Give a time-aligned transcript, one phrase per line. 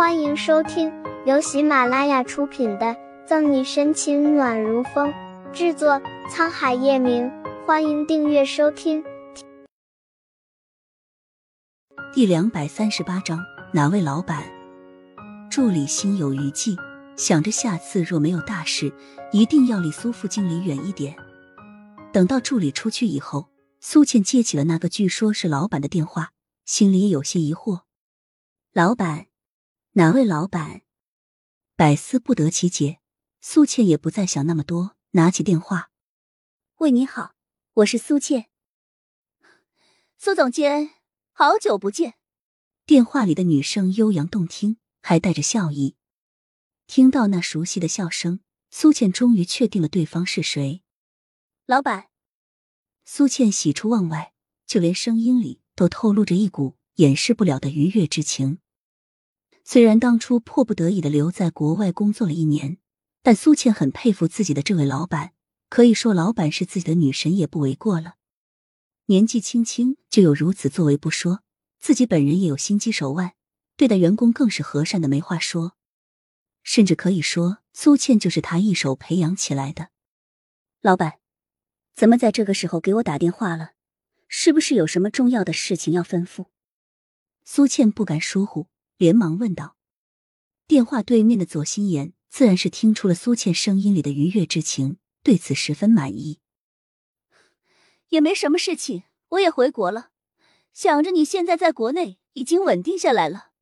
[0.00, 0.90] 欢迎收听
[1.26, 2.86] 由喜马拉雅出品的
[3.26, 5.12] 《赠你深情暖如风》，
[5.52, 7.30] 制作沧海夜明。
[7.66, 9.04] 欢迎订阅收听。
[12.14, 13.44] 第两百三十八章，
[13.74, 14.42] 哪位老板？
[15.50, 16.74] 助理心有余悸，
[17.18, 18.90] 想着下次若没有大事，
[19.32, 21.14] 一定要离苏副经理远一点。
[22.10, 26.30] 等到助理出去以后，苏倩接起了那个据说是老板的电话，
[26.64, 27.82] 心里有些疑惑。
[28.72, 29.26] 老板。
[29.94, 30.82] 哪位老板？
[31.74, 33.00] 百思不得其解。
[33.40, 35.90] 苏倩也不再想那么多，拿起电话
[36.78, 37.34] ：“喂，你好，
[37.74, 38.48] 我是苏倩。
[40.16, 40.90] 苏总监，
[41.32, 42.14] 好久不见。”
[42.86, 45.96] 电话里的女声悠扬动听，还带着笑意。
[46.86, 48.38] 听到那熟悉的笑声，
[48.70, 50.84] 苏倩终于确定了对方是谁。
[51.66, 52.10] 老板，
[53.04, 54.34] 苏倩喜出望外，
[54.66, 58.59] 就连声音里都透露着一股掩饰不了的愉悦之情。
[59.64, 62.78] 虽然当初迫不得已的留在国外工作了一年，
[63.22, 65.32] 但苏倩很佩服自己的这位老板，
[65.68, 68.14] 可以说老板是自己的女神也不为过了。
[69.06, 71.42] 年纪轻轻就有如此作为不说，
[71.78, 73.34] 自己本人也有心机手腕，
[73.76, 75.76] 对待员工更是和善的没话说，
[76.62, 79.90] 甚至可以说苏倩就是他一手培养起来的。
[80.80, 81.18] 老板，
[81.94, 83.72] 怎么在这个时候给我打电话了？
[84.28, 86.46] 是不是有什么重要的事情要吩咐？
[87.44, 88.68] 苏倩不敢疏忽。
[89.00, 89.78] 连忙问道
[90.68, 96.40] ：“电话对面的左心言自然是听出了苏倩声音里的愉悦之情，对此十分满意。
[98.10, 100.10] 也没什么事情，我也回国了，
[100.74, 103.52] 想着你现在在国内已经稳定下来了，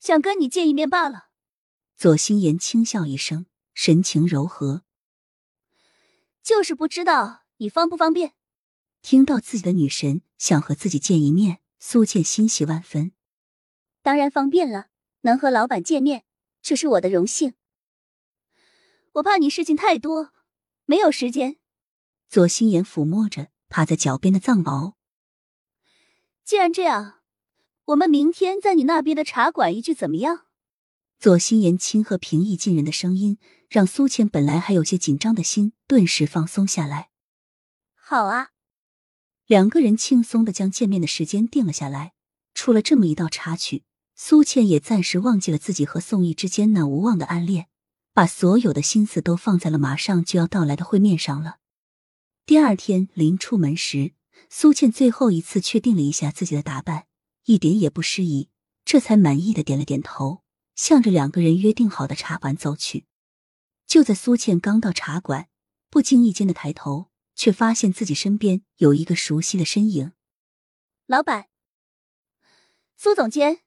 [0.00, 1.26] 想跟你见一面罢了。”
[1.94, 4.84] 左心言轻笑一声，神情柔和
[6.42, 8.32] ：“就是不知道你方不方便。”
[9.02, 13.12] 听到自己的女神想和自己见一面，苏倩欣喜万分。
[14.06, 14.86] 当然方便了，
[15.22, 16.22] 能和老板见面，
[16.62, 17.54] 这是我的荣幸。
[19.14, 20.30] 我怕你事情太多，
[20.84, 21.56] 没有时间。
[22.28, 24.92] 左心言抚摸着趴在脚边的藏獒。
[26.44, 27.18] 既然这样，
[27.86, 30.46] 我们明天在你那边的茶馆一聚怎么样？
[31.18, 37.10] 左心言亲和平易近人的声音，让苏倩本来还有些紧张的心顿时放松下来。
[37.96, 38.50] 好啊，
[39.46, 42.12] 两个人轻松的将见面的时间定了下来。
[42.54, 43.82] 出了这么一道插曲。
[44.18, 47.68] 苏倩也暂时忘记了自己和宋毅之间那无望的暗恋，
[48.14, 51.58] 把所有的心思都放在了马上就要到来的会面上了。
[52.46, 54.14] 第二天临出门时，
[54.48, 57.06] 苏倩最后一次确定了一下自己的打扮，
[57.44, 58.48] 一点也不失仪，
[58.86, 60.42] 这才满意的点了点头，
[60.74, 63.04] 向着两个人约定好的茶馆走去。
[63.86, 65.48] 就在苏倩刚到茶馆，
[65.90, 70.12] 不经意间的抬头，却发现自己身边有一个熟悉的身影。
[71.06, 71.48] 老板，
[72.96, 73.65] 苏总监。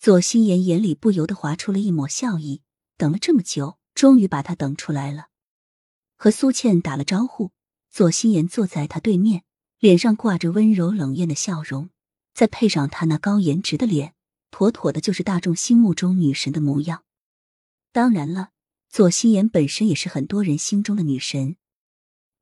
[0.00, 2.62] 左心言眼里不由得划出了一抹笑意，
[2.96, 5.26] 等了这么久，终于把他等出来了。
[6.16, 7.52] 和苏倩打了招呼，
[7.90, 9.44] 左心言坐在他对面，
[9.78, 11.90] 脸上挂着温柔冷艳的笑容，
[12.32, 14.14] 再配上他那高颜值的脸，
[14.50, 17.04] 妥妥的就是大众心目中女神的模样。
[17.92, 18.52] 当然了，
[18.88, 21.56] 左心言本身也是很多人心中的女神。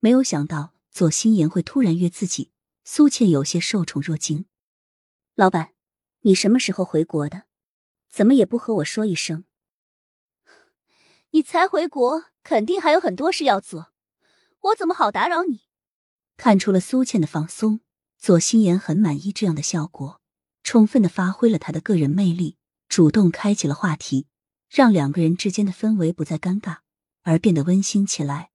[0.00, 2.50] 没有想到左心言会突然约自己，
[2.84, 4.46] 苏倩有些受宠若惊。
[5.34, 5.71] 老板。
[6.22, 7.44] 你什么时候回国的？
[8.08, 9.44] 怎么也不和我说一声？
[11.30, 13.92] 你才回国，肯定还有很多事要做，
[14.60, 15.62] 我怎么好打扰你？
[16.36, 17.80] 看出了苏倩的放松，
[18.18, 20.20] 左心言很满意这样的效果，
[20.62, 22.56] 充分的发挥了他的个人魅力，
[22.88, 24.28] 主动开启了话题，
[24.68, 26.78] 让两个人之间的氛围不再尴尬，
[27.22, 28.50] 而变得温馨起来。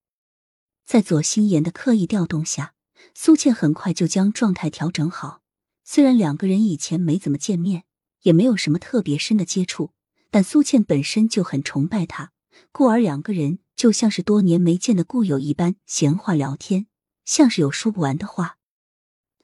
[0.85, 2.75] 在左心言的刻意调动下，
[3.13, 5.41] 苏倩很快就将状态调整好。
[5.89, 7.85] 虽然两个人以前没怎么见面，
[8.23, 9.93] 也没有什么特别深的接触，
[10.29, 12.33] 但苏倩本身就很崇拜他，
[12.73, 16.87] 故而两个人就像是多年没见的故友一般闲话聊天，
[17.23, 18.57] 像是有说不完的话。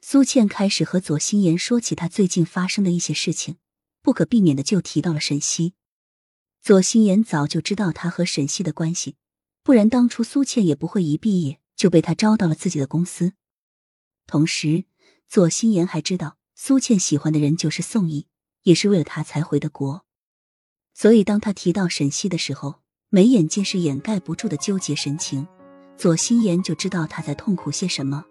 [0.02, 3.56] 苏倩开始和左心言说起他最近发生的一些事情，
[4.02, 5.72] 不可避免的就提到了沈西。
[6.60, 9.16] 左心言早就知道他和沈西的关系，
[9.62, 13.32] 不然当初苏倩也不会一毕业就被他招到了自己的公司，
[14.26, 14.84] 同时。
[15.34, 18.28] 左心言还知道苏倩喜欢的人就是宋毅，
[18.62, 20.04] 也是为了他才回的国。
[20.94, 22.76] 所以当他提到沈西的时候，
[23.08, 25.48] 眉眼间是掩盖不住的纠结神情。
[25.96, 28.24] 左心言就知道他在痛苦些什么，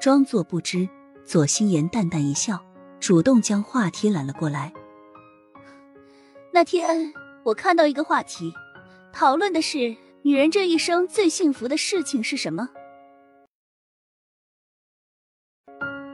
[0.00, 0.88] 装作不知。
[1.24, 2.60] 左心言淡淡一笑，
[2.98, 4.72] 主动将话题揽了过来。
[6.52, 7.14] 那天
[7.44, 8.52] 我看到一个话题，
[9.12, 12.68] 讨论的是女人这一生最幸福的事情是什么。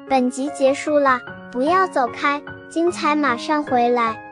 [0.09, 1.21] 本集结束了，
[1.51, 4.26] 不要走开，精彩马上回来。